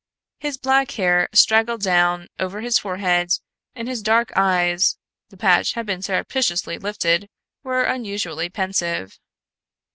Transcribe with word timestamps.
His 0.39 0.57
black 0.57 0.89
hair 0.93 1.29
straggled 1.31 1.81
down 1.83 2.27
over 2.39 2.61
his 2.61 2.79
forehead 2.79 3.29
and 3.75 3.87
his 3.87 4.01
dark 4.01 4.31
eyes 4.35 4.97
the 5.29 5.37
patch 5.37 5.73
had 5.73 5.85
been 5.85 6.01
surreptitiously 6.01 6.79
lifted 6.79 7.29
were 7.61 7.83
unusually 7.83 8.49
pensive. 8.49 9.19